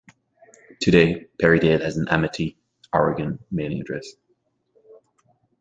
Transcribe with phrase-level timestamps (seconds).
[0.79, 2.57] Today, Perrydale has an Amity,
[2.91, 4.13] Oregon mailing address.